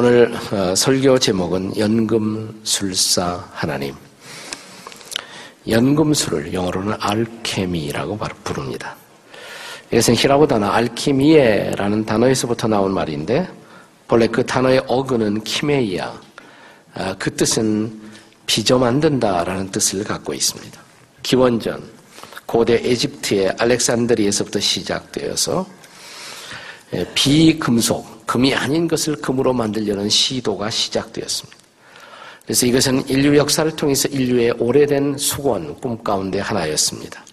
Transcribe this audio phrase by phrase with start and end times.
[0.00, 3.96] 오늘 어, 설교 제목은 연금술사 하나님.
[5.66, 8.94] 연금술을 영어로는 알케미라고 부릅니다.
[9.90, 13.48] 이것은 히라보 단어 알키미에라는 단어에서부터 나온 말인데
[14.06, 16.20] 본래 그 단어의 어근은 키메이아.
[16.94, 18.00] 아, 그 뜻은
[18.46, 20.80] 빚어 만든다라는 뜻을 갖고 있습니다.
[21.24, 21.82] 기원전
[22.46, 25.66] 고대 에집트의 알렉산드리에서부터 시작되어서
[26.92, 31.58] 예, 비금속, 금이 아닌 것을 금으로 만들려는 시도가 시작되었습니다.
[32.44, 37.24] 그래서 이것은 인류 역사를 통해서 인류의 오래된 수건, 꿈 가운데 하나였습니다.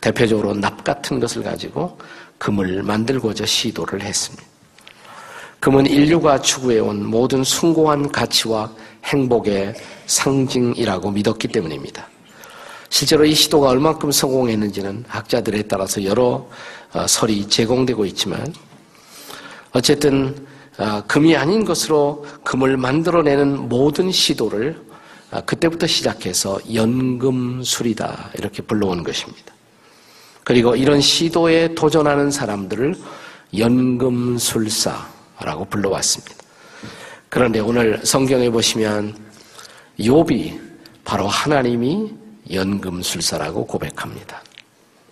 [0.00, 1.98] 대표적으로 납 같은 것을 가지고
[2.38, 4.44] 금을 만들고자 시도를 했습니다.
[5.58, 8.72] 금은 인류가 추구해온 모든 숭고한 가치와
[9.06, 9.74] 행복의
[10.06, 12.08] 상징이라고 믿었기 때문입니다.
[12.90, 16.48] 실제로 이 시도가 얼만큼 성공했는지는 학자들에 따라서 여러
[16.92, 18.54] 어, 설이 제공되고 있지만
[19.76, 20.34] 어쨌든
[20.78, 24.82] 어, 금이 아닌 것으로 금을 만들어내는 모든 시도를
[25.30, 29.52] 어, 그때부터 시작해서 연금술이다 이렇게 불러온 것입니다.
[30.44, 32.94] 그리고 이런 시도에 도전하는 사람들을
[33.58, 34.96] 연금술사라고
[35.68, 36.34] 불러왔습니다.
[37.28, 39.14] 그런데 오늘 성경에 보시면
[40.00, 40.58] 욥이
[41.04, 42.14] 바로 하나님이
[42.50, 44.42] 연금술사라고 고백합니다.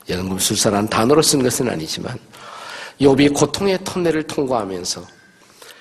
[0.09, 2.19] 연금술사란 단어로 쓴 것은 아니지만
[3.01, 5.03] 욥이 고통의 터널을 통과하면서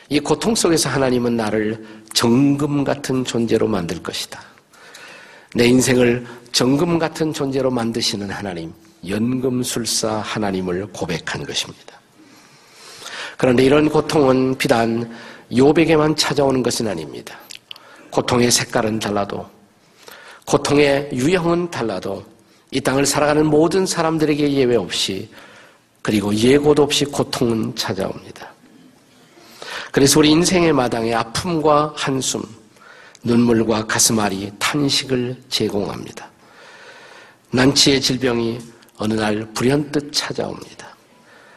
[0.09, 1.83] 이 고통 속에서 하나님은 나를
[2.13, 4.41] 정금 같은 존재로 만들 것이다.
[5.55, 8.73] 내 인생을 정금 같은 존재로 만드시는 하나님,
[9.07, 11.99] 연금술사 하나님을 고백한 것입니다.
[13.37, 15.11] 그런데 이런 고통은 비단
[15.51, 17.37] 욥에게만 찾아오는 것은 아닙니다.
[18.09, 19.45] 고통의 색깔은 달라도
[20.45, 22.23] 고통의 유형은 달라도
[22.71, 25.29] 이 땅을 살아가는 모든 사람들에게 예외 없이
[26.03, 28.53] 그리고 예고도 없이 고통은 찾아옵니다.
[29.91, 32.43] 그래서 우리 인생의 마당에 아픔과 한숨,
[33.23, 36.29] 눈물과 가슴앓이, 탄식을 제공합니다.
[37.51, 38.59] 난치의 질병이
[38.97, 40.93] 어느 날 불현듯 찾아옵니다.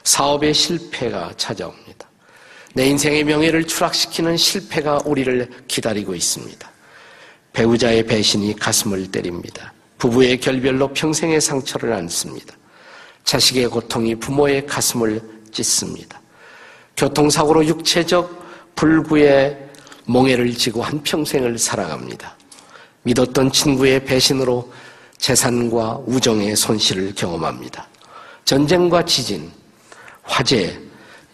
[0.05, 2.09] 사업의 실패가 찾아옵니다.
[2.75, 6.71] 내 인생의 명예를 추락시키는 실패가 우리를 기다리고 있습니다.
[7.53, 9.73] 배우자의 배신이 가슴을 때립니다.
[9.99, 12.55] 부부의 결별로 평생의 상처를 안습니다.
[13.27, 15.21] 자식의 고통이 부모의 가슴을
[15.53, 16.21] 찢습니다.
[16.97, 19.59] 교통사고로 육체적 불구의
[20.07, 22.37] 몽해를 지고 한평생을 살아갑니다.
[23.03, 24.73] 믿었던 친구의 배신으로
[25.19, 27.89] 재산과 우정의 손실을 경험합니다.
[28.45, 29.51] 전쟁과 지진,
[30.23, 30.79] 화재,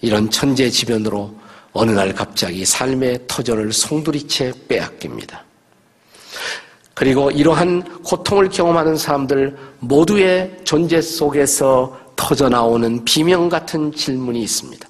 [0.00, 1.34] 이런 천재지변으로
[1.72, 5.44] 어느 날 갑자기 삶의 터전을 송두리째 빼앗깁니다.
[6.94, 14.88] 그리고 이러한 고통을 경험하는 사람들 모두의 존재 속에서 터져나오는 비명 같은 질문이 있습니다.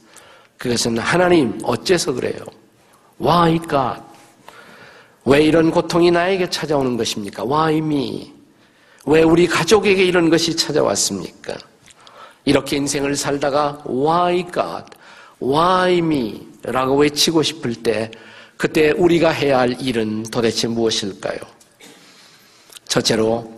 [0.58, 2.44] 그것은 하나님, 어째서 그래요?
[3.20, 4.02] Why God?
[5.24, 7.44] 왜 이런 고통이 나에게 찾아오는 것입니까?
[7.44, 8.32] Why me?
[9.06, 11.54] 왜 우리 가족에게 이런 것이 찾아왔습니까?
[12.44, 14.84] 이렇게 인생을 살다가 Why God?
[15.40, 16.48] Why me?
[16.62, 18.10] 라고 외치고 싶을 때
[18.56, 21.38] 그때 우리가 해야 할 일은 도대체 무엇일까요?
[22.92, 23.50] 첫째로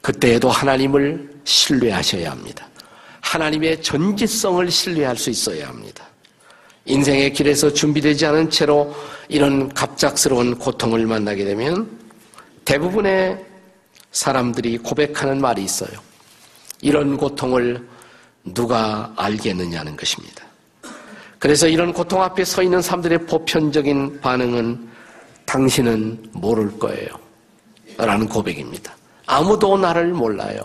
[0.00, 2.68] 그때에도 하나님을 신뢰하셔야 합니다.
[3.20, 6.04] 하나님의 전지성을 신뢰할 수 있어야 합니다.
[6.84, 8.94] 인생의 길에서 준비되지 않은 채로
[9.28, 11.90] 이런 갑작스러운 고통을 만나게 되면
[12.64, 13.44] 대부분의
[14.12, 15.98] 사람들이 고백하는 말이 있어요.
[16.80, 17.84] 이런 고통을
[18.44, 20.44] 누가 알겠느냐는 것입니다.
[21.40, 24.88] 그래서 이런 고통 앞에 서 있는 사람들의 보편적인 반응은
[25.44, 27.23] 당신은 모를 거예요.
[27.96, 28.94] 라는 고백입니다.
[29.26, 30.60] 아무도 나를 몰라요.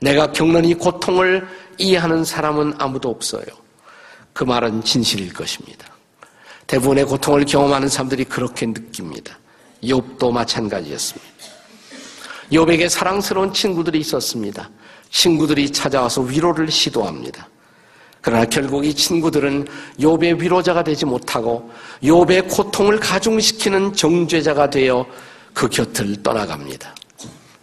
[0.00, 1.46] 내가 겪는 이 고통을
[1.78, 3.44] 이해하는 사람은 아무도 없어요.
[4.32, 5.86] 그 말은 진실일 것입니다.
[6.66, 9.38] 대부분의 고통을 경험하는 사람들이 그렇게 느낍니다.
[9.82, 11.30] 욥도 마찬가지였습니다.
[12.52, 14.70] 욥에게 사랑스러운 친구들이 있었습니다.
[15.10, 17.48] 친구들이 찾아와서 위로를 시도합니다.
[18.20, 19.66] 그러나 결국 이 친구들은
[19.98, 21.70] 욥의 위로자가 되지 못하고
[22.02, 25.06] 욥의 고통을 가중시키는 정죄자가 되어
[25.60, 26.94] 그 곁을 떠나갑니다.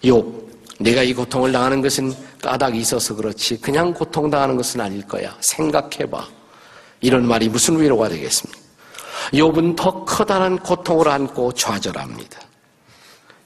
[0.04, 0.50] 욥,
[0.80, 2.14] 내가 이 고통을 당하는 것은
[2.44, 5.36] 까닭이 있어서 그렇지 그냥 고통 당하는 것은 아닐 거야.
[5.40, 6.28] 생각해봐.
[7.02, 8.62] 이런 말이 무슨 위로가 되겠습니까?
[9.34, 12.40] 욥은 더 커다란 고통을 안고 좌절합니다.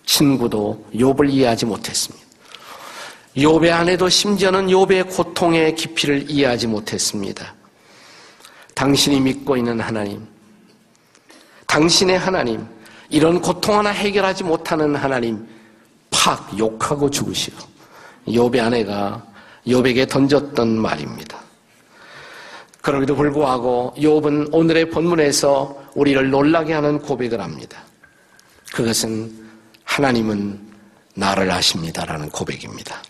[0.05, 2.25] 친구도 욥을 이해하지 못했습니다.
[3.37, 7.55] 욥의 아내도 심지어는 욥의 고통의 깊이를 이해하지 못했습니다.
[8.75, 10.27] 당신이 믿고 있는 하나님,
[11.67, 12.67] 당신의 하나님,
[13.11, 15.47] 이런 고통 하나 해결하지 못하는 하나님
[16.09, 17.53] 팍 욕하고 죽으시오.
[18.27, 19.23] 욥의 아내가
[19.67, 21.37] 욥에게 던졌던 말입니다.
[22.81, 27.83] 그러기도 불구하고 욥은 오늘의 본문에서 우리를 놀라게 하는 고백을 합니다.
[28.73, 29.31] 그것은
[29.83, 30.59] 하나님은
[31.15, 33.01] 나를 아십니다라는 고백입니다.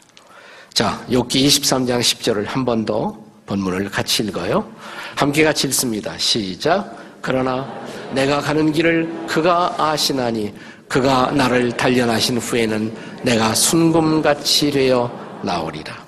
[0.73, 3.15] 자, 욥기 23장 10절을 한 번 더
[3.45, 4.69] 본문을 같이 읽어요.
[5.15, 6.17] 함께 같이 읽습니다.
[6.17, 6.97] 시작.
[7.21, 7.69] 그러나
[8.13, 10.53] 내가 가는 길을 그가 아시나니
[10.87, 12.93] 그가 나를 단련하신 후에는
[13.23, 15.09] 내가 순금같이 되어
[15.41, 16.05] 나오리라.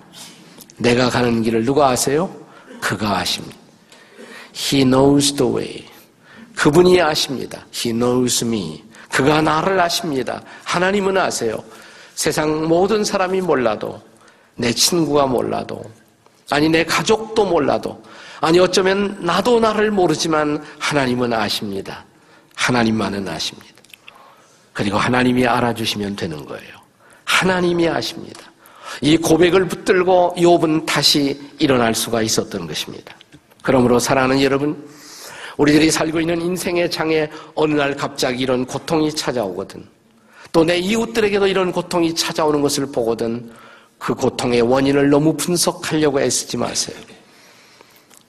[0.77, 2.29] 내가 가는 길을 누가 아세요?
[2.81, 3.55] 그가 아십니다.
[4.53, 5.85] He knows the way.
[6.55, 7.65] 그분이 아십니다.
[7.73, 8.83] He knows me.
[9.09, 10.41] 그가 나를 아십니다.
[10.63, 11.63] 하나님은 아세요.
[12.15, 14.01] 세상 모든 사람이 몰라도,
[14.55, 15.81] 내 친구가 몰라도,
[16.49, 18.01] 아니 내 가족도 몰라도,
[18.43, 22.03] 아니 어쩌면 나도 나를 모르지만 하나님은 아십니다.
[22.55, 23.73] 하나님만은 아십니다.
[24.73, 26.73] 그리고 하나님이 알아주시면 되는 거예요.
[27.23, 28.41] 하나님이 아십니다.
[28.99, 33.15] 이 고백을 붙들고 욥은 다시 일어날 수가 있었던 것입니다.
[33.61, 34.89] 그러므로 사랑하는 여러분,
[35.55, 39.87] 우리들이 살고 있는 인생의 장에 어느 날 갑자기 이런 고통이 찾아오거든.
[40.51, 43.49] 또 내 이웃들에게도 이런 고통이 찾아오는 것을 보거든
[43.97, 47.12] 그 고통의 원인을 너무 분석하려고 애쓰지 마세요.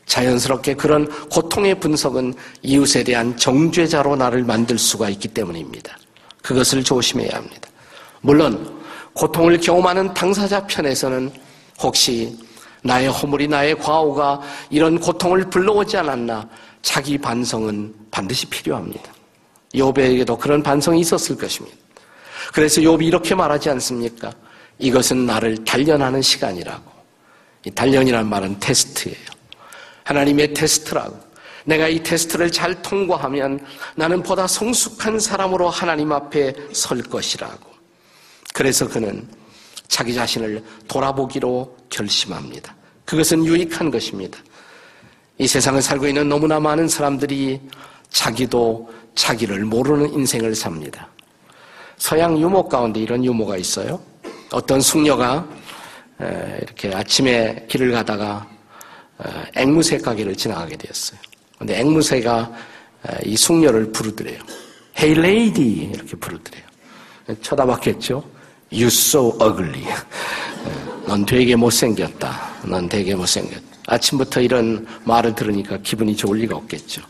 [0.06, 5.97] 자연스럽게 그런 고통의 분석은 이웃에 대한 정죄자로 나를 만들 수가 있기 때문입니다.
[6.43, 7.69] 그것을 조심해야 합니다.
[8.21, 8.83] 물론
[9.15, 11.31] 고통을 경험하는 당사자 편에서는
[11.81, 12.37] 혹시
[12.83, 14.41] 나의 허물이 나의 과오가
[14.71, 16.49] 이런 고통을 불러오지 않았나
[16.83, 19.12] 자기 반성은 반드시 필요합니다.
[19.75, 21.77] 요배에게도 그런 반성이 있었을 것입니다.
[22.53, 24.33] 그래서 욥이 이렇게 말하지 않습니까?
[24.79, 26.93] 이것은 나를 단련하는 시간이라고.
[27.67, 29.33] 이 단련이란 말은 테스트예요.
[30.05, 31.19] 하나님의 테스트라고.
[31.65, 33.65] 내가 이 테스트를 잘 통과하면
[33.97, 37.73] 나는 보다 성숙한 사람으로 하나님 앞에 설 것이라고.
[38.53, 39.27] 그래서 그는
[39.89, 42.75] 자기 자신을 돌아보기로 결심합니다.
[43.05, 44.39] 그것은 유익한 것입니다.
[45.39, 47.61] 이 세상을 살고 있는 너무나 많은 사람들이
[48.11, 51.09] 자기도 자기를 모르는 인생을 삽니다.
[51.97, 54.01] 서양 유머 가운데 이런 유머가 있어요.
[54.53, 55.49] 어떤 숙녀가
[56.19, 58.47] 이렇게 아침에 길을 가다가
[59.55, 61.19] 앵무새 가게를 지나가게 되었어요.
[61.58, 62.52] 근데 앵무새가
[63.25, 64.40] 이 숙녀를 부르더래요.
[64.99, 66.64] Hey lady 이렇게 부르더래요.
[67.43, 68.25] 쳐다봤겠죠.
[68.72, 69.84] You so ugly.
[71.06, 72.55] 넌 되게 못생겼다.
[72.64, 73.62] 넌 되게 못생겼다.
[73.87, 77.02] 아침부터 이런 말을 들으니까 기분이 좋을 리가 없겠죠.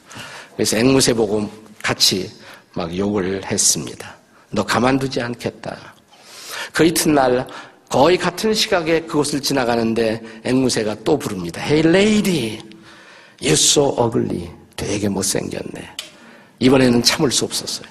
[0.56, 1.48] 그래서 앵무새 보고
[1.82, 2.30] 같이
[2.74, 4.16] 막 욕을 했습니다.
[4.50, 5.94] 너 가만두지 않겠다.
[6.72, 7.46] 그 이튿날
[7.94, 11.62] 거의 같은 시각에 그곳을 지나가는데 앵무새가 또 부릅니다.
[11.62, 12.58] Hey lady.
[13.41, 14.50] You're so ugly.
[14.75, 15.94] 되게 못생겼네.
[16.58, 17.87] 이번에는 참을 수 없었어요.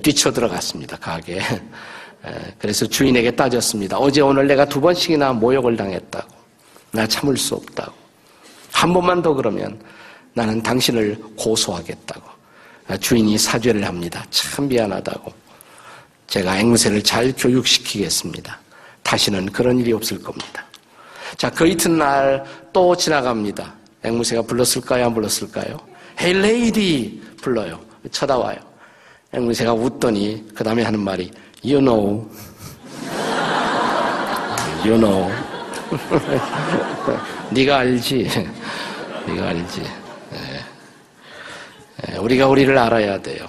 [0.00, 1.40] 뛰쳐 들어갔습니다, 가게에.
[2.56, 3.98] 그래서 주인에게 따졌습니다.
[3.98, 6.28] 어제 오늘 내가 두 번씩이나 모욕을 당했다고.
[6.92, 7.92] 나 참을 수 없다고.
[8.70, 9.76] 한 번만 더 그러면
[10.34, 12.30] 나는 당신을 고소하겠다고.
[13.00, 14.24] 주인이 사죄를 합니다.
[14.30, 15.32] 참 미안하다고.
[16.28, 18.61] 제가 앵무새를 잘 교육시키겠습니다.
[19.02, 20.64] 다시는 그런 일이 없을 겁니다.
[21.36, 23.72] 자, 그 이튿날 또 지나갑니다.
[24.04, 25.06] 앵무새가 불렀을까요?
[25.06, 25.78] 안 불렀을까요?
[26.20, 27.20] Lady!
[27.40, 27.80] 불러요.
[28.10, 28.58] 쳐다와요.
[29.32, 31.30] 앵무새가 웃더니 그 다음에 하는 말이
[31.64, 32.28] You know.
[34.84, 35.30] You know.
[37.50, 38.28] 네가 알지.
[39.26, 39.82] 네가 알지.
[40.30, 42.16] 네.
[42.18, 43.46] 우리가 우리를 알아야 돼요.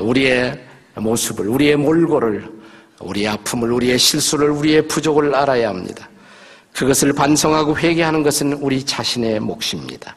[0.00, 0.62] 우리의
[0.96, 2.61] 모습을, 우리의 몰골을,
[3.04, 6.08] 우리의 아픔을, 우리의 실수를, 우리의 부족을 알아야 합니다.
[6.72, 10.16] 그것을 반성하고 회개하는 것은 우리 자신의 몫입니다.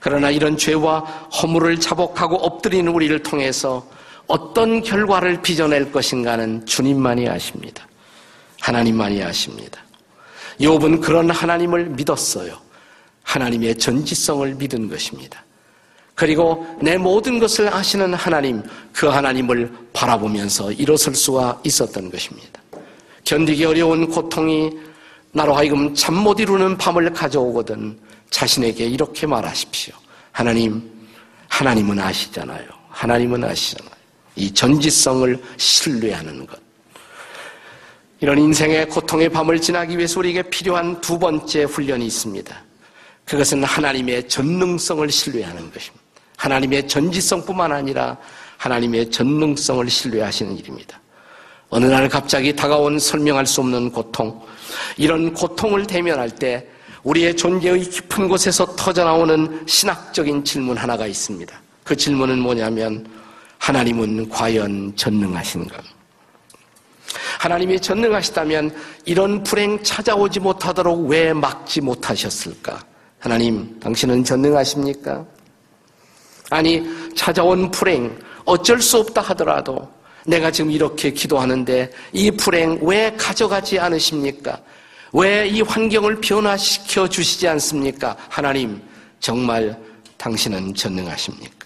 [0.00, 3.86] 그러나 이런 죄와 허물을 자복하고 엎드리는 우리를 통해서
[4.26, 7.86] 어떤 결과를 빚어낼 것인가는 주님만이 아십니다.
[8.60, 9.80] 하나님만이 아십니다.
[10.60, 12.58] 욥은 그런 하나님을 믿었어요.
[13.22, 15.44] 하나님의 전지성을 믿은 것입니다.
[16.20, 18.62] 그리고 내 모든 것을 아시는 하나님,
[18.92, 22.60] 그 하나님을 바라보면서 일어설 수가 있었던 것입니다.
[23.24, 24.70] 견디기 어려운 고통이
[25.32, 27.98] 나로 하여금 잠 못 이루는 밤을 가져오거든
[28.28, 29.94] 자신에게 이렇게 말하십시오.
[30.30, 30.82] 하나님,
[31.48, 32.66] 하나님은 아시잖아요.
[32.90, 33.94] 하나님은 아시잖아요.
[34.36, 36.60] 이 전지성을 신뢰하는 것.
[38.20, 42.62] 이런 인생의 고통의 밤을 지나기 위해서 우리에게 필요한 두 번째 훈련이 있습니다.
[43.24, 45.99] 그것은 하나님의 전능성을 신뢰하는 것입니다.
[46.40, 48.16] 하나님의 전지성뿐만 아니라
[48.56, 50.98] 하나님의 전능성을 신뢰하시는 일입니다.
[51.68, 54.40] 어느 날 갑자기 다가온 설명할 수 없는 고통,
[54.96, 56.66] 이런 고통을 대면할 때
[57.02, 61.60] 우리의 존재의 깊은 곳에서 터져나오는 신학적인 질문 하나가 있습니다.
[61.84, 63.06] 그 질문은 뭐냐면
[63.58, 65.76] 하나님은 과연 전능하신가?
[67.38, 72.82] 하나님이 전능하시다면 이런 불행 찾아오지 못하도록 왜 막지 못하셨을까?
[73.18, 75.26] 하나님, 당신은 전능하십니까?
[76.50, 76.82] 아니,
[77.16, 79.88] 찾아온 불행, 어쩔 수 없다 하더라도
[80.26, 84.60] 내가 지금 이렇게 기도하는데 이 불행 왜 가져가지 않으십니까?
[85.12, 88.16] 왜 이 환경을 변화시켜 주시지 않습니까?
[88.28, 88.80] 하나님,
[89.18, 89.76] 정말
[90.16, 91.59] 당신은 전능하십니까?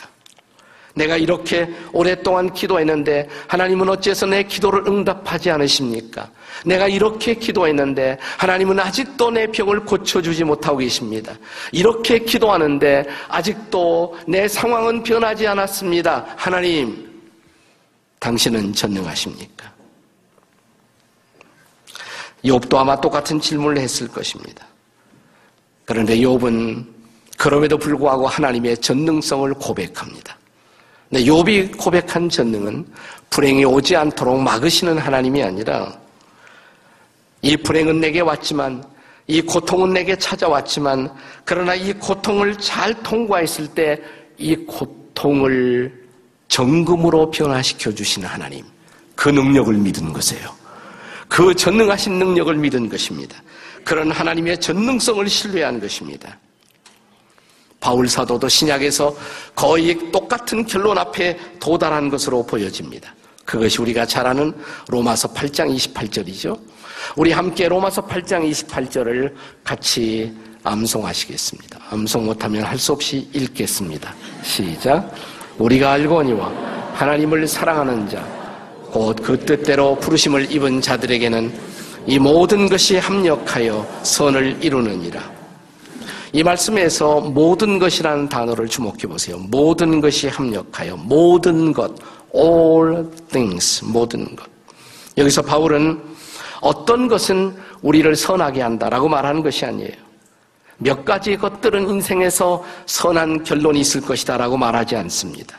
[0.94, 6.30] 내가 이렇게 오랫동안 기도했는데 하나님은 어째서 내 기도를 응답하지 않으십니까?
[6.64, 11.34] 내가 이렇게 기도했는데 하나님은 아직도 내 병을 고쳐주지 못하고 계십니다.
[11.72, 16.26] 이렇게 기도하는데 아직도 내 상황은 변하지 않았습니다.
[16.36, 17.12] 하나님,
[18.20, 19.72] 당신은 전능하십니까?
[22.44, 24.66] 욥도 아마 똑같은 질문을 했을 것입니다.
[25.84, 26.86] 그런데 욥은
[27.36, 30.38] 그럼에도 불구하고 하나님의 전능성을 고백합니다.
[31.14, 32.87] 네, 욥이 고백한 전능은
[33.30, 35.97] 불행이 오지 않도록 막으시는 하나님이 아니라
[37.40, 38.83] 이 불행은 내게 왔지만
[39.28, 45.92] 이 고통은 내게 찾아왔지만 그러나 이 고통을 잘 통과했을 때 이 고통을
[46.49, 48.64] 정금으로 변화시켜 주시는 하나님
[49.14, 50.50] 그 능력을 믿은 것이에요.
[51.28, 53.40] 그 전능하신 능력을 믿은 것입니다.
[53.85, 56.37] 그런 하나님의 전능성을 신뢰한 것입니다.
[57.84, 59.14] 바울 사도도 신약에서
[59.54, 63.14] 거의 똑같은 결론 앞에 도달한 것으로 보여집니다.
[63.44, 64.54] 그것이 우리가 잘 아는
[64.88, 66.58] 로마서 8장 28절이죠.
[67.14, 71.78] 우리 함께 로마서 8장 28절을 같이 암송하시겠습니다.
[71.90, 74.14] 암송 못하면 할 수 없이 읽겠습니다.
[74.42, 75.12] 시작.
[75.58, 76.50] 우리가 알거니와
[76.94, 78.26] 하나님을 사랑하는 자,
[78.90, 81.52] 곧 그 뜻대로 부르심을 입은 자들에게는
[82.06, 85.43] 이 모든 것이 합력하여 선을 이루느니라.
[86.34, 89.38] 이 말씀에서 모든 것이라는 단어를 주목해 보세요.
[89.38, 91.92] 모든 것이 합력하여 모든 것,
[92.34, 94.44] all things, 모든 것.
[95.16, 96.02] 여기서 바울은
[96.60, 99.92] 어떤 것은 우리를 선하게 한다라고 말하는 것이 아니에요.
[100.78, 105.56] 몇 가지 것들은 인생에서 선한 결론이 있을 것이다라고 말하지 않습니다.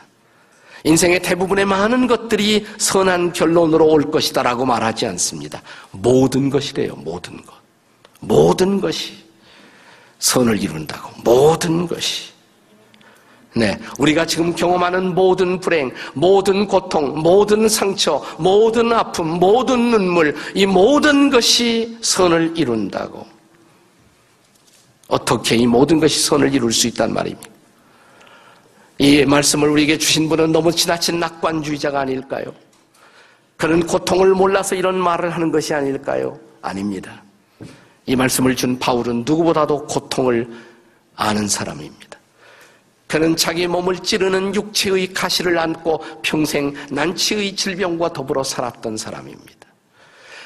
[0.84, 5.62] 인생의 대부분의 많은 것들이 선한 결론으로 올 것이다라고 말하지 않습니다.
[5.90, 7.54] 모든 것이래요, 모든 것.
[8.20, 9.25] 모든 것이
[10.18, 11.10] 선을 이룬다고.
[11.22, 12.36] 모든 것이.
[13.54, 13.78] 네.
[13.98, 21.30] 우리가 지금 경험하는 모든 불행, 모든 고통, 모든 상처, 모든 아픔, 모든 눈물, 이 모든
[21.30, 23.26] 것이 선을 이룬다고.
[25.08, 27.48] 어떻게 이 모든 것이 선을 이룰 수 있단 말입니까?
[28.98, 32.52] 이 말씀을 우리에게 주신 분은 너무 지나친 낙관주의자가 아닐까요?
[33.56, 36.38] 그런 고통을 몰라서 이런 말을 하는 것이 아닐까요?
[36.60, 37.22] 아닙니다.
[38.06, 40.48] 이 말씀을 준 바울은 누구보다도 고통을
[41.16, 42.18] 아는 사람입니다.
[43.08, 49.66] 그는 자기 몸을 찌르는 육체의 가시를 안고 평생 난치의 질병과 더불어 살았던 사람입니다.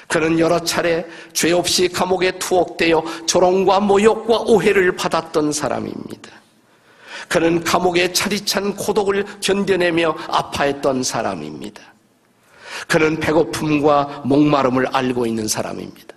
[0.08, 6.30] 그는 여러 차례 죄 없이 감옥에 투옥되어 조롱과 모욕과 오해를 받았던 사람입니다.
[7.28, 11.80] 그는 감옥의 차디찬 고독을 견뎌내며 아파했던 사람입니다.
[12.88, 16.14] 그는 배고픔과 목마름을 알고 있는 사람입니다.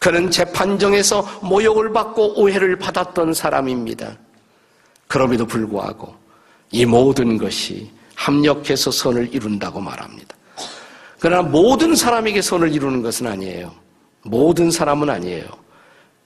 [0.00, 4.16] 그는 재판정에서 모욕을 받고 오해를 받았던 사람입니다.
[5.06, 6.14] 그럼에도 불구하고
[6.72, 10.34] 이 모든 것이 합력해서 선을 이룬다고 말합니다.
[11.20, 13.72] 그러나 모든 사람에게 선을 이루는 것은 아니에요.
[14.24, 15.44] 모든 사람은 아니에요.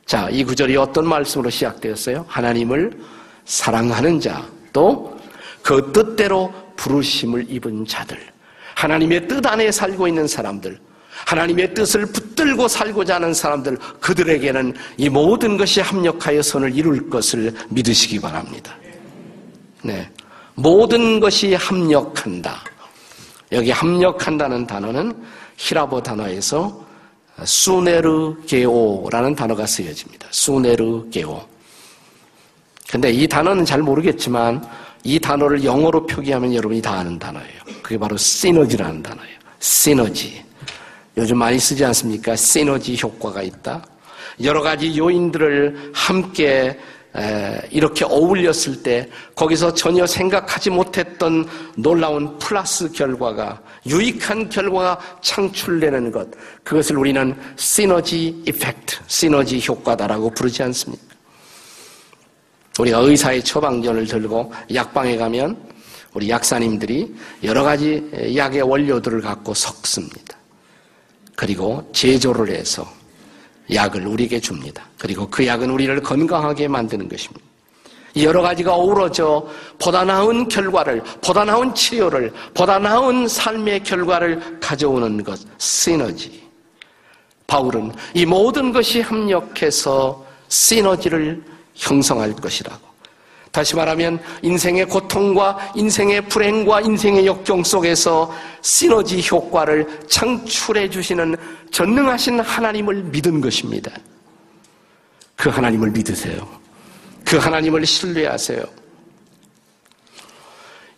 [0.06, 2.24] 자, 이 구절이 어떤 말씀으로 시작되었어요?
[2.28, 2.98] 하나님을
[3.44, 5.14] 사랑하는 자, 또
[5.64, 8.20] 그 뜻대로 부르심을 입은 자들,
[8.74, 10.78] 하나님의 뜻 안에 살고 있는 사람들,
[11.26, 18.20] 하나님의 뜻을 붙들고 살고자 하는 사람들, 그들에게는 이 모든 것이 합력하여 선을 이룰 것을 믿으시기
[18.20, 18.76] 바랍니다.
[19.82, 20.08] 네.
[20.54, 22.62] 모든 것이 합력한다.
[23.52, 25.14] 여기 합력한다는 단어는
[25.56, 26.84] 히라보 단어에서
[27.44, 30.28] 수네르 게오라는 단어가 쓰여집니다.
[30.30, 31.42] 수네르 게오.
[32.88, 34.64] 근데 이 단어는 잘 모르겠지만
[35.02, 37.60] 이 단어를 영어로 표기하면 여러분이 다 아는 단어예요.
[37.82, 39.38] 그게 바로 시너지라는 단어예요.
[39.58, 40.43] 시너지.
[41.16, 42.34] 요즘 많이 쓰지 않습니까?
[42.34, 43.84] 시너지 효과가 있다.
[44.42, 46.78] 여러 가지 요인들을 함께
[47.70, 56.28] 이렇게 어울렸을 때 거기서 전혀 생각하지 못했던 놀라운 플러스 결과가 유익한 결과가 창출되는 것
[56.64, 61.14] 그것을 우리는 시너지 이펙트, 시너지 효과다라고 부르지 않습니까?
[62.80, 65.56] 우리가 의사의 처방전을 들고 약방에 가면
[66.14, 70.33] 우리 약사님들이 여러 가지 약의 원료들을 갖고 섞습니다.
[71.36, 72.86] 그리고 제조를 해서
[73.72, 74.84] 약을 우리에게 줍니다.
[74.98, 77.44] 그리고 그 약은 우리를 건강하게 만드는 것입니다.
[78.16, 79.44] 여러 가지가 어우러져
[79.78, 86.44] 보다 나은 결과를, 보다 나은 치료를, 보다 나은 삶의 결과를 가져오는 것, 시너지.
[87.46, 91.42] 바울은 이 모든 것이 합력해서 시너지를
[91.74, 92.93] 형성할 것이라고.
[93.54, 101.36] 다시 말하면 인생의 고통과 인생의 불행과 인생의 역경 속에서 시너지 효과를 창출해 주시는
[101.70, 103.92] 전능하신 하나님을 믿은 것입니다.
[105.36, 106.48] 그 하나님을 믿으세요.
[107.24, 108.64] 그 하나님을 신뢰하세요.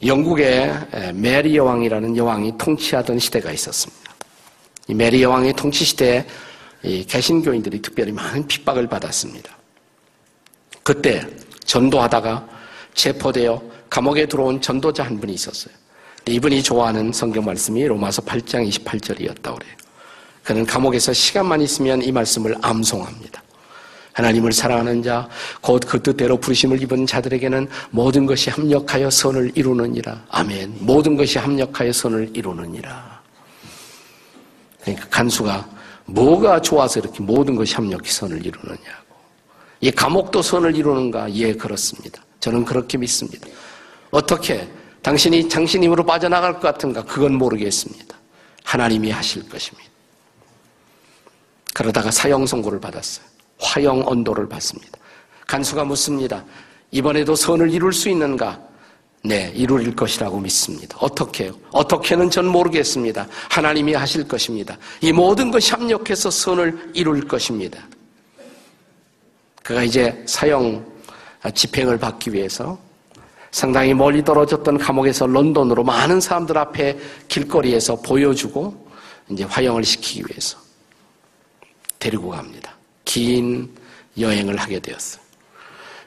[0.07, 0.73] 영국에
[1.13, 4.15] 메리 여왕이라는 여왕이 통치하던 시대가 있었습니다.
[4.89, 6.25] 이 메리 여왕의 통치 시대에
[7.07, 9.55] 개신교인들이 특별히 많은 핍박을 받았습니다.
[10.83, 11.27] 그때
[11.67, 12.49] 전도하다가
[12.95, 15.75] 체포되어 감옥에 들어온 전도자 한 분이 있었어요.
[16.27, 19.77] 이분이 좋아하는 성경 말씀이 로마서 8장 28절이었다고 그래요.
[20.43, 23.43] 그는 감옥에서 시간만 있으면 이 말씀을 암송합니다.
[24.13, 25.29] 하나님을 사랑하는 자,
[25.61, 30.25] 곧 그 뜻대로 부르심을 입은 자들에게는 모든 것이 합력하여 선을 이루느니라.
[30.31, 30.79] 아멘.
[30.81, 33.21] 모든 것이 합력하여 선을 이루느니라.
[34.83, 35.69] 그러니까 간수가
[36.07, 39.06] 뭐가 좋아서 이렇게 모든 것이 합력해 선을 이루느냐고.
[39.87, 41.33] 이 감옥도 선을 이루는가?
[41.35, 42.21] 예, 그렇습니다.
[42.41, 43.47] 저는 그렇게 믿습니다.
[44.11, 44.69] 어떻게
[45.01, 47.05] 당신이 당신 힘으로 빠져나갈 것 같은가?
[47.05, 48.17] 그건 모르겠습니다.
[48.65, 49.89] 하나님이 하실 것입니다.
[51.73, 53.25] 그러다가 사형 선고를 받았어요.
[53.61, 54.99] 화형 언도를 받습니다.
[55.47, 56.45] 간수가 묻습니다.
[56.91, 58.61] 이번에도 선을 이룰 수 있는가?
[59.23, 60.97] 네, 이룰 것이라고 믿습니다.
[60.99, 61.53] 어떻게요?
[61.71, 63.29] 어떻게는 전 모르겠습니다.
[63.51, 64.77] 하나님이 하실 것입니다.
[65.01, 67.87] 이 모든 것이 합력해서 선을 이룰 것입니다.
[69.67, 70.85] 그가 이제 사형
[71.53, 72.79] 집행을 받기 위해서
[73.51, 76.97] 상당히 멀리 떨어졌던 감옥에서 런던으로 많은 사람들 앞에
[77.27, 78.87] 길거리에서 보여주고
[79.29, 80.57] 이제 화형을 시키기 위해서
[81.99, 82.77] 데리고 갑니다.
[83.05, 83.69] 긴
[84.17, 85.21] 여행을 하게 되었어요.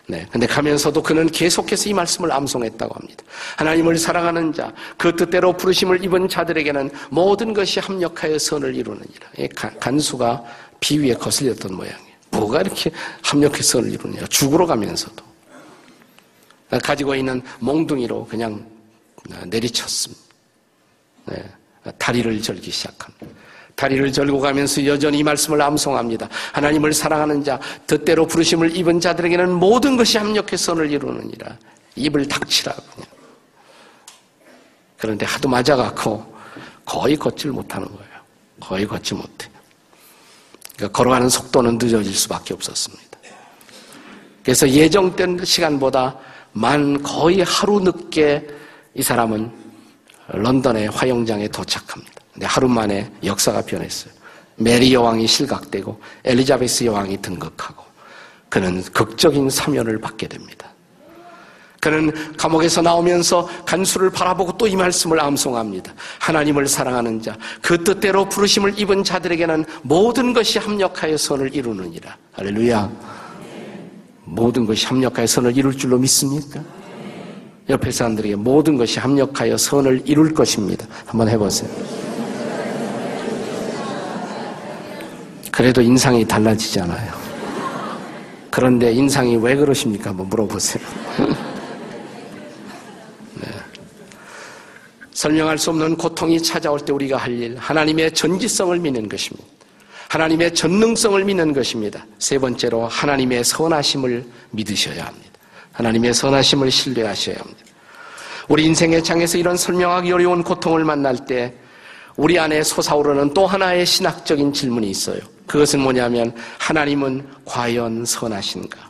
[0.07, 0.25] 네.
[0.31, 3.23] 근데 가면서도 그는 계속해서 이 말씀을 암송했다고 합니다.
[3.57, 9.27] 하나님을 사랑하는 자, 그 뜻대로 부르심을 입은 자들에게는 모든 것이 합력하여 선을 이루느니라.
[9.81, 10.43] 간수가
[10.79, 12.08] 비위에 거슬렸던 모양이에요.
[12.31, 12.91] 뭐가 이렇게
[13.23, 14.25] 합력해 선을 이루느냐.
[14.27, 15.23] 죽으러 가면서도.
[16.83, 18.65] 가지고 있는 몽둥이로 그냥
[19.47, 20.21] 내리쳤습니다.
[21.25, 21.43] 네.
[21.97, 23.25] 다리를 절기 시작합니다.
[23.75, 26.27] 다리를 절고 가면서 여전히 이 말씀을 암송합니다.
[26.51, 31.57] 하나님을 사랑하는 자, 뜻대로 부르심을 입은 자들에게는 모든 것이 합력해 선을 이루느니라.
[31.95, 32.83] 입을 닥치라고.
[34.97, 36.35] 그런데 하도 맞아갖고
[36.85, 38.09] 거의 걷질 못하는 거예요.
[38.59, 39.48] 거의 걷지 못해.
[40.79, 43.19] 그러니까 걸어가는 속도는 늦어질 수밖에 없었습니다.
[44.41, 46.17] 그래서 예정된 시간보다
[46.53, 48.47] 만 거의 하루 늦게
[48.95, 49.51] 이 사람은
[50.29, 52.13] 런던의 화영장에 도착합니다.
[52.33, 54.13] 근데 하루 만에 역사가 변했어요.
[54.55, 57.83] 메리 여왕이 실각되고 엘리자베스 여왕이 등극하고
[58.47, 60.71] 그는 극적인 사면을 받게 됩니다.
[61.81, 65.91] 그는 감옥에서 나오면서 간수를 바라보고 또 이 말씀을 암송합니다.
[66.19, 72.15] 하나님을 사랑하는 자, 그 뜻대로 부르심을 입은 자들에게는 모든 것이 합력하여 선을 이루느니라.
[72.33, 72.91] 할렐루야.
[74.25, 76.61] 모든 것이 합력하여 선을 이룰 줄로 믿습니까?
[77.67, 80.85] 옆에 사람들에게 모든 것이 합력하여 선을 이룰 것입니다.
[81.05, 81.69] 한번 해보세요.
[85.51, 87.11] 그래도 인상이 달라지잖아요.
[88.51, 90.11] 그런데 인상이 왜 그러십니까?
[90.11, 90.83] 한번 물어보세요.
[95.19, 99.45] 설명할 수 없는 고통이 찾아올 때 우리가 할 일, 하나님의 전지성을 믿는 것입니다.
[100.07, 102.05] 하나님의 전능성을 믿는 것입니다.
[102.19, 105.29] 세 번째로 하나님의 선하심을 믿으셔야 합니다.
[105.73, 107.59] 하나님의 선하심을 신뢰하셔야 합니다.
[108.47, 111.53] 우리 인생의 장에서 이런 설명하기 어려운 고통을 만날 때
[112.15, 115.19] 우리 안에 솟아오르는 또 하나의 신학적인 질문이 있어요.
[115.47, 118.89] 그것은 뭐냐면 하나님은 과연 선하신가?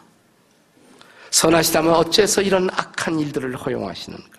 [1.32, 4.39] 선하시다면 어째서 이런 악한 일들을 허용하시는가?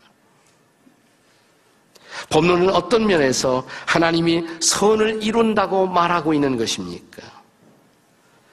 [2.31, 7.23] 법론은 어떤 면에서 하나님이 선을 이룬다고 말하고 있는 것입니까?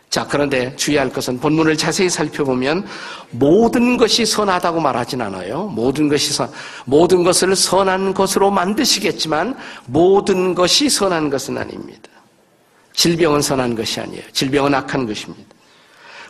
[0.10, 2.88] 자, 그런데 주의할 것은 본문을 자세히 살펴보면
[3.30, 5.66] 모든 것이 선하다고 말하진 않아요.
[5.66, 6.50] 모든 것이 선,
[6.86, 12.10] 모든 것을 선한 것으로 만드시겠지만 모든 것이 선한 것은 아닙니다.
[12.94, 14.24] 질병은 선한 것이 아니에요.
[14.32, 15.56] 질병은 악한 것입니다.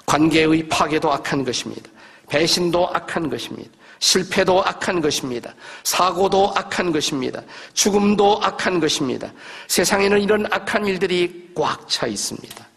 [0.05, 1.89] 관계의 파괴도 악한 것입니다.
[2.27, 3.69] 배신도 악한 것입니다.
[3.99, 5.53] 실패도 악한 것입니다.
[5.83, 7.41] 사고도 악한 것입니다.
[7.73, 9.31] 죽음도 악한 것입니다.
[9.67, 12.67] 세상에는 이런 악한 일들이 꽉 차 있습니다.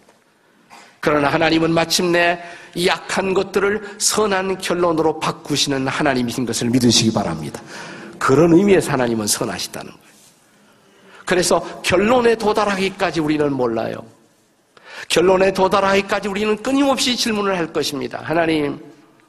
[1.00, 2.42] 그러나 하나님은 마침내
[2.74, 7.60] 이 악한 것들을 선한 결론으로 바꾸시는 하나님이신 것을 믿으시기 바랍니다.
[8.18, 10.10] 그런 의미에서 하나님은 선하시다는 거예요.
[11.24, 14.04] 그래서 결론에 도달하기까지 우리는 몰라요.
[15.08, 18.20] 결론에 도달하기까지 우리는 끊임없이 질문을 할 것입니다.
[18.22, 18.78] 하나님,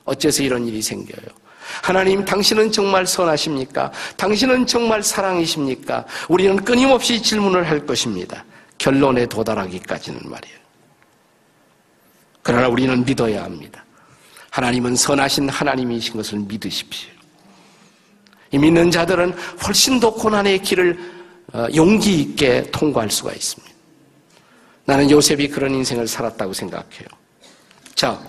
[0.04, 1.40] 어째서 이런 일이 생겨요?
[1.82, 3.91] 하나님, 당신은 정말 선하십니까?
[4.17, 6.06] 당신은 정말 사랑이십니까?
[6.30, 8.43] 우리는 끊임없이 질문을 할 것입니다.
[8.78, 10.58] 결론에 도달하기까지는 말이에요.
[12.41, 13.86] 그러나 우리는 믿어야 합니다.
[14.50, 17.10] 하나님은 선하신 하나님이신 것을 믿으십시오.
[18.52, 19.34] 이 믿는 자들은
[19.65, 21.21] 훨씬 더 고난의 길을
[21.54, 23.71] 어, 용기 있게 통과할 수가 있습니다.
[24.86, 27.08] 나는 요셉이 그런 인생을 살았다고 생각해요.
[27.95, 28.19] 자,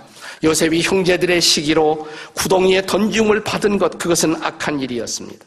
[0.44, 5.46] 요셉이 형제들의 시기로 구덩이에 던짐을 받은 것, 그것은 악한 일이었습니다.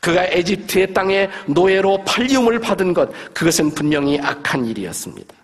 [0.00, 5.34] 그가 에집트의 땅에 노예로 팔림을 받은 것, 그것은 분명히 악한 일이었습니다.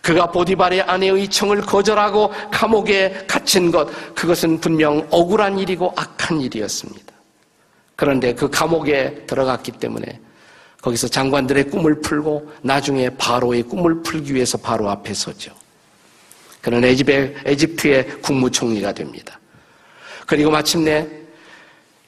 [0.00, 7.12] 그가 보디발의 아내의 청을 거절하고 감옥에 갇힌 것, 그것은 분명 억울한 일이고 악한 일이었습니다.
[7.94, 10.18] 그런데 그 감옥에 들어갔기 때문에
[10.80, 15.61] 거기서 장관들의 꿈을 풀고 나중에 바로의 꿈을 풀기 위해서 바로 앞에 서죠.
[16.62, 19.38] 그는 에집트의 국무총리가 됩니다.
[20.26, 21.06] 그리고 마침내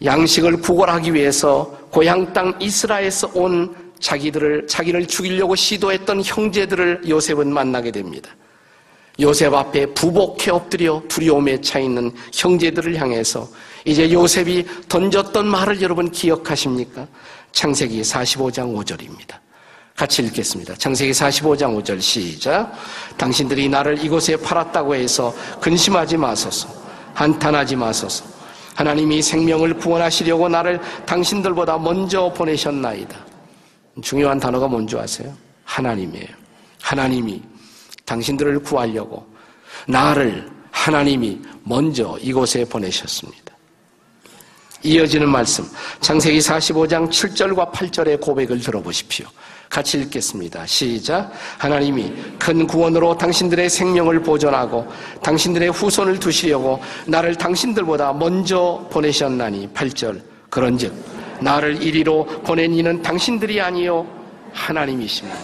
[0.02, 8.30] 양식을 구걸하기 위해서 고향 땅 이스라엘에서 온 자기들을, 자기를 죽이려고 시도했던 형제들을 요셉은 만나게 됩니다.
[9.20, 13.48] 요셉 앞에 부복해 엎드려 두려움에 차 있는 형제들을 향해서
[13.84, 17.06] 이제 요셉이 던졌던 말을 여러분 기억하십니까?
[17.52, 19.43] 창세기 45장 5절입니다.
[19.96, 20.74] 같이 읽겠습니다.
[20.74, 22.72] 창세기 45장 5절 시작.
[23.16, 26.68] 당신들이 나를 이곳에 팔았다고 해서 근심하지 마소서.
[27.14, 28.24] 한탄하지 마소서.
[28.74, 33.16] 하나님이 생명을 구원하시려고 나를 당신들보다 먼저 보내셨나이다.
[34.02, 35.32] 중요한 단어가 뭔지 아세요?
[35.64, 36.26] 하나님이에요.
[36.82, 37.40] 하나님이
[38.04, 39.24] 당신들을 구하려고
[39.86, 43.44] 나를 하나님이 먼저 이곳에 보내셨습니다.
[44.82, 45.64] 이어지는 말씀,
[46.00, 49.26] 창세기 45장 7절과 8절의 고백을 들어보십시오.
[49.74, 50.64] 같이 읽겠습니다.
[50.66, 51.32] 시작.
[51.58, 54.86] 하나님이 큰 구원으로 당신들의 생명을 보존하고
[55.20, 60.22] 당신들의 후손을 두시려고 나를 당신들보다 먼저 보내셨나니 8절.
[60.48, 60.94] 그런즉
[61.40, 64.06] 나를 이리로 보낸 이는 당신들이 아니요
[64.52, 65.36] 하나님이십니다.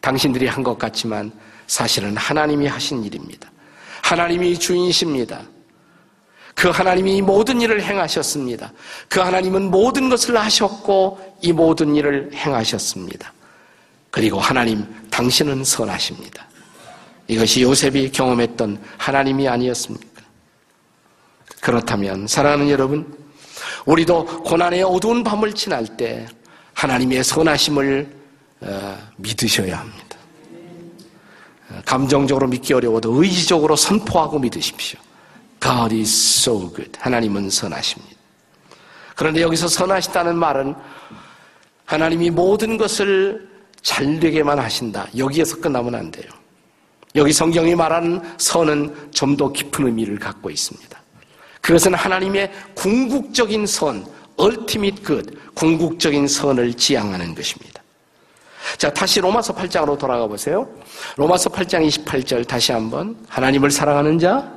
[0.00, 1.30] 당신들이 한 것 같지만
[1.66, 3.50] 사실은 하나님이 하신 일입니다.
[4.00, 5.42] 하나님이 주인이십니다.
[6.58, 8.72] 그 하나님이 모든 일을 행하셨습니다.
[9.08, 13.32] 그 하나님은 모든 것을 하셨고 이 모든 일을 행하셨습니다.
[14.10, 16.44] 그리고 하나님, 당신은 선하십니다.
[17.28, 20.22] 이것이 요셉이 경험했던 하나님이 아니었습니까?
[21.60, 23.16] 그렇다면 사랑하는 여러분,
[23.86, 26.26] 우리도 고난의 어두운 밤을 지날 때
[26.74, 28.16] 하나님의 선하심을
[28.62, 30.18] 어, 믿으셔야 합니다.
[31.70, 34.98] 어, 감정적으로 믿기 어려워도 의지적으로 선포하고 믿으십시오.
[35.60, 36.10] God is
[36.42, 36.92] so good.
[36.98, 38.16] 하나님은 선하십니다.
[39.16, 40.74] 그런데 여기서 선하시다는 말은
[41.84, 43.48] 하나님이 모든 것을
[43.82, 45.08] 잘 되게만 하신다.
[45.16, 46.30] 여기에서 끝나면 안 돼요.
[47.14, 51.02] 여기 성경이 말하는 선은 좀 더 깊은 의미를 갖고 있습니다.
[51.60, 54.06] 그것은 하나님의 궁극적인 선,
[54.38, 57.82] ultimate good, 궁극적인 선을 지향하는 것입니다.
[58.76, 60.68] 자, 다시 로마서 8장으로 돌아가 보세요.
[61.16, 64.52] 로마서 8장 28절 다시 한번 하나님을 사랑하는 자,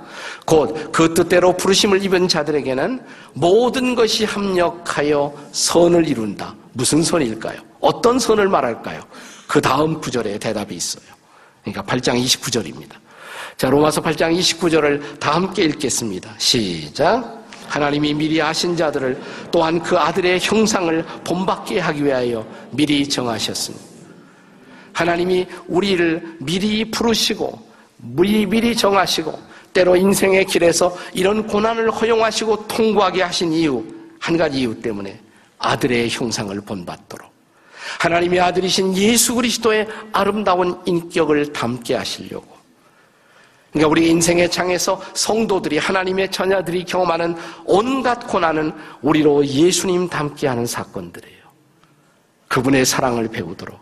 [0.46, 3.02] 곧 그 뜻대로 부르심을 입은 자들에게는
[3.34, 6.56] 모든 것이 합력하여 선을 이룬다.
[6.74, 7.60] 무슨 선일까요?
[7.80, 9.02] 어떤 선을 말할까요?
[9.48, 11.04] 그 다음 구절에 대답이 있어요.
[11.64, 12.94] 그러니까 8장 29절입니다.
[13.58, 16.34] 자, 로마서 8장 29절을 다 함께 읽겠습니다.
[16.38, 17.42] 시작.
[17.68, 23.86] 하나님이 미리 하신 자들을 또한 그 아들의 형상을 본받게 하기 위하여 미리 정하셨습니다.
[24.94, 33.54] 하나님이 우리를 미리 부르시고 미리 미리 정하시고 때로 인생의 길에서 이런 고난을 허용하시고 통과하게 하신
[33.54, 33.84] 이유
[34.20, 35.20] 한 가지 이유 때문에
[35.60, 37.32] 아들의 형상을 본받도록
[38.00, 42.62] 하나님의 아들이신 예수 그리스도의 아름다운 인격을 담게 하시려고
[43.72, 51.42] 그러니까 우리 인생의 장에서 성도들이 하나님의 자녀들이 경험하는 온갖 고난은 우리로 예수님 닮게 하는 사건들이에요.
[52.50, 53.80] 그분의 사랑을 배우도록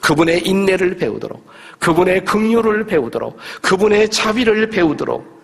[0.00, 1.46] 그분의 인내를 배우도록,
[1.78, 5.40] 그분의 긍휼을 배우도록, 그분의 자비를 배우도록,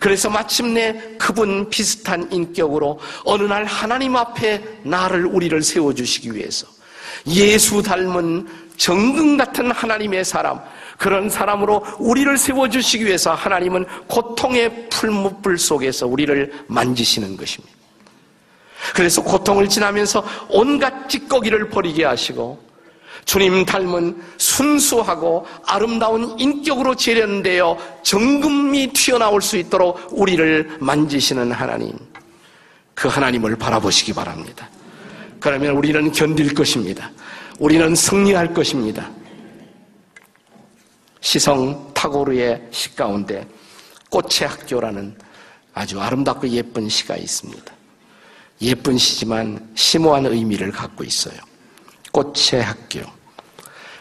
[0.00, 6.66] 그래서 마침내 그분 비슷한 인격으로 어느 날 하나님 앞에 나를 우리를 세워 주시기 위해서
[7.26, 10.60] 예수 닮은 정금 같은 하나님의 사람,
[10.98, 17.74] 그런 사람으로 우리를 세워주시기 위해서 하나님은 고통의 풀무불 속에서 우리를 만지시는 것입니다.
[18.94, 22.62] 그래서 고통을 지나면서 온갖 찌꺼기를 버리게 하시고
[23.24, 31.92] 주님 닮은 순수하고 아름다운 인격으로 재련되어 정금이 튀어나올 수 있도록 우리를 만지시는 하나님.
[32.94, 34.68] 그 하나님을 바라보시기 바랍니다.
[35.40, 37.10] 그러면 우리는 견딜 것입니다.
[37.58, 39.10] 우리는 승리할 것입니다.
[41.20, 43.46] 시성 타고르의 시 가운데
[44.10, 45.16] 꽃의 학교라는
[45.72, 47.72] 아주 아름답고 예쁜 시가 있습니다.
[48.62, 51.36] 예쁜 시지만 심오한 의미를 갖고 있어요.
[52.14, 53.00] 꽃의 학교.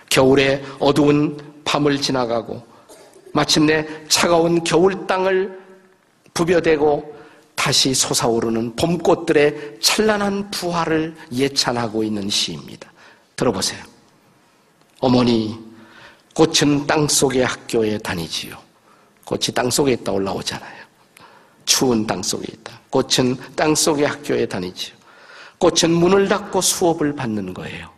[0.08, 2.63] 겨울에 어두운 밤을 지나가고
[3.34, 5.60] 마침내 차가운 겨울 땅을
[6.36, 7.12] 부벼대고
[7.56, 12.91] 다시 솟아오르는 봄꽃들의 찬란한 부활을 예찬하고 있는 시입니다.
[13.36, 13.84] 들어보세요.
[14.99, 15.58] 어머니,
[16.36, 18.56] 꽃은 땅 속의 학교에 다니지요.
[19.26, 20.84] 꽃이 땅 속에 있다 올라오잖아요.
[21.65, 22.80] 추운 땅 속에 있다.
[22.91, 24.95] 꽃은 땅 속의 학교에 다니지요.
[25.58, 27.93] 꽃은 문을 닫고 수업을 받는 거예요.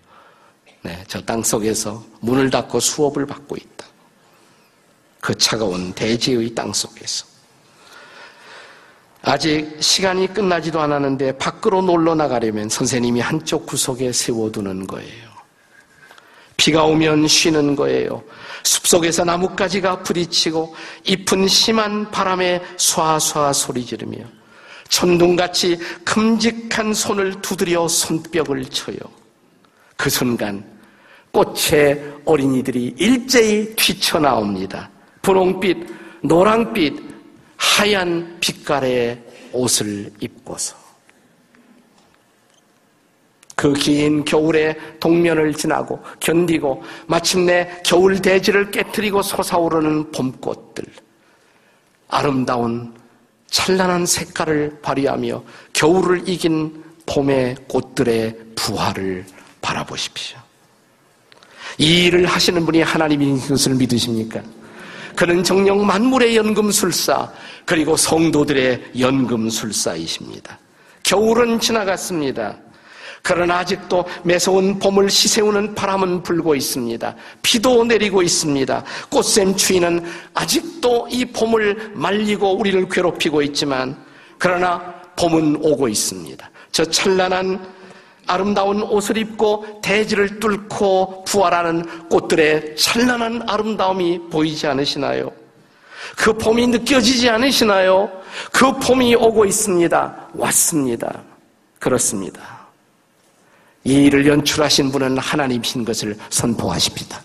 [0.85, 3.87] 네, 저 땅 속에서 문을 닫고 수업을 받고 있다.
[5.19, 7.25] 그 차가운 대지의 땅 속에서.
[9.23, 15.25] 아직 시간이 끝나지도 않았는데 밖으로 놀러 나가려면 선생님이 한쪽 구석에 세워두는 거예요.
[16.55, 18.23] 비가 오면 쉬는 거예요.
[18.63, 24.17] 숲속에서 나뭇가지가 부딪히고 잎은 심한 바람에 쏴쏴 소리 지르며
[24.89, 28.97] 천둥같이 큼직한 손을 두드려 손뼉을 쳐요.
[29.97, 30.74] 그 순간
[31.35, 34.89] 꽃의 어린이들이 일제히 튀쳐나옵니다.
[35.21, 35.77] 분홍빛,
[36.21, 37.03] 노랑빛,
[37.57, 39.21] 하얀 빛깔의
[39.51, 40.77] 옷을 입고서
[43.55, 50.85] 그 긴 겨울의 동면을 지나고 견디고 마침내 겨울 대지를 깨뜨리고 솟아오르는 봄꽃들
[52.07, 52.93] 아름다운
[53.47, 55.43] 찬란한 색깔을 발휘하며
[55.73, 59.25] 겨울을 이긴 봄의 꽃들의 부활을
[59.61, 60.44] 바라보십시오.
[61.77, 64.41] 이 일을 하시는 분이 하나님인 것을 믿으십니까?
[65.15, 67.31] 그는 정령 만물의 연금술사
[67.65, 70.59] 그리고 성도들의 연금술사이십니다.
[71.03, 72.57] 겨울은 지나갔습니다.
[73.21, 77.15] 그러나 아직도 매서운 봄을 시세우는 바람은 불고 있습니다.
[77.41, 78.83] 비도 내리고 있습니다.
[79.09, 83.97] 꽃샘 추위는 아직도 이 봄을 말리고 우리를 괴롭히고 있지만
[84.37, 86.49] 그러나 봄은 오고 있습니다.
[86.71, 87.65] 저 찬란한
[88.27, 95.31] 아름다운 옷을 입고 대지를 뚫고 부활하는 꽃들의 찬란한 아름다움이 보이지 않으시나요?
[96.15, 98.09] 그 봄이 느껴지지 않으시나요?
[98.51, 100.29] 그 봄이 오고 있습니다.
[100.33, 101.21] 왔습니다.
[101.79, 102.41] 그렇습니다.
[103.83, 107.21] 이 일을 연출하신 분은 하나님이신 것을 선포하십니다.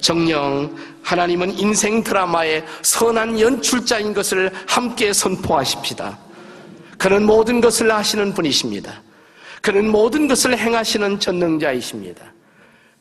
[0.00, 6.18] 정령 하나님은 인생 드라마의 선한 연출자인 것을 함께 선포하십니다.
[6.96, 9.02] 그는 모든 것을 아시는 분이십니다.
[9.68, 12.32] 그는 모든 것을 행하시는 전능자이십니다.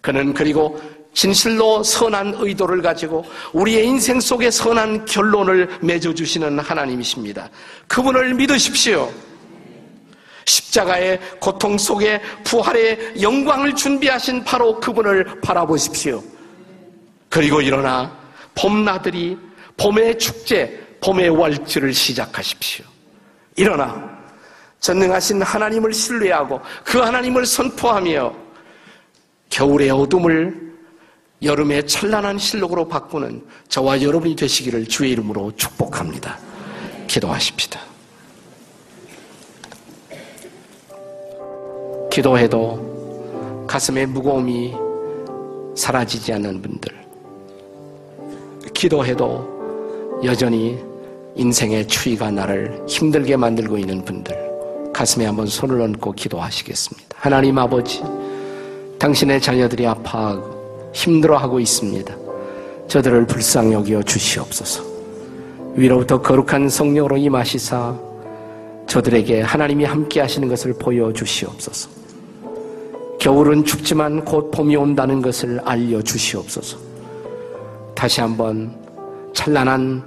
[0.01, 0.77] 그는 그리고
[1.13, 7.49] 진실로 선한 의도를 가지고 우리의 인생 속에 선한 결론을 맺어주시는 하나님이십니다.
[7.87, 9.09] 그분을 믿으십시오.
[10.43, 16.21] 십자가의 고통 속에 부활의 영광을 준비하신 바로 그분을 바라보십시오.
[17.29, 18.13] 그리고 일어나
[18.55, 19.37] 봄나들이
[19.77, 22.85] 봄의 축제, 봄의 월주를 시작하십시오.
[23.55, 24.16] 일어나
[24.79, 28.33] 전능하신 하나님을 신뢰하고 그 하나님을 선포하며
[29.49, 30.67] 겨울의 어둠을
[31.41, 36.37] 여름의 찬란한 실록으로 바꾸는 저와 여러분이 되시기를 주의 이름으로 축복합니다.
[37.07, 37.79] 기도하십시다.
[42.11, 44.73] 기도해도 가슴의 무거움이
[45.75, 46.91] 사라지지 않는 분들,
[48.73, 50.83] 기도해도 여전히
[51.35, 54.46] 인생의 추위가 나를 힘들게 만들고 있는 분들,
[54.97, 57.17] 가슴에 한번 손을 얹고 기도하시겠습니다.
[57.19, 58.01] 하나님 아버지,
[58.97, 62.15] 당신의 자녀들이 아파하고 힘들어하고 있습니다.
[62.87, 64.83] 저들을 불쌍히 여겨 주시옵소서.
[65.75, 67.95] 위로부터 거룩한 성령으로 임하시사
[68.87, 71.91] 저들에게 하나님이 함께 하시는 것을 보여 주시옵소서.
[73.19, 76.75] 겨울은 춥지만 곧 봄이 온다는 것을 알려 주시옵소서.
[77.93, 78.75] 다시 한번
[79.35, 80.03] 찬란한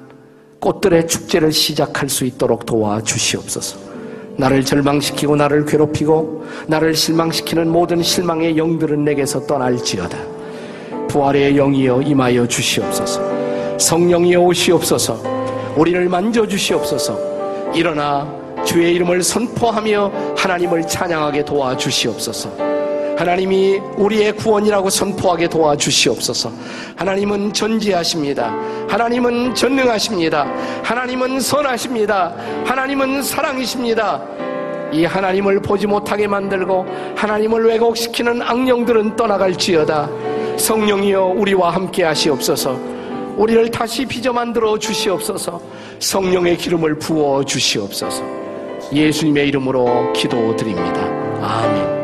[0.58, 3.89] 꽃들의 축제를 시작할 수 있도록 도와 주시옵소서.
[4.40, 10.18] 나를 절망시키고 나를 괴롭히고 나를 실망시키는 모든 실망의 영들은 내게서 떠날지어다.
[11.08, 13.20] 부활의 영이여 임하여 주시옵소서.
[13.78, 15.22] 성령이여 오시옵소서.
[15.76, 17.18] 우리를 만져 주시옵소서.
[17.74, 18.26] 일어나
[18.64, 22.69] 주의 이름을 선포하며 하나님을 찬양하게 도와 주시옵소서.
[23.20, 26.50] 하나님이 우리의 구원이라고 선포하게 도와주시옵소서.
[26.96, 28.50] 하나님은 전지하십니다.
[28.88, 30.46] 하나님은 전능하십니다.
[30.82, 32.34] 하나님은 선하십니다.
[32.64, 34.22] 하나님은 사랑이십니다.
[34.90, 40.08] 이 하나님을 보지 못하게 만들고 하나님을 왜곡시키는 악령들은 떠나갈지어다.
[40.56, 42.80] 성령이여 우리와 함께 하시옵소서.
[43.36, 45.60] 우리를 다시 빚어 만들어 주시옵소서.
[45.98, 48.22] 성령의 기름을 부어 주시옵소서.
[48.94, 51.02] 예수님의 이름으로 기도드립니다.
[51.42, 51.99] 아멘.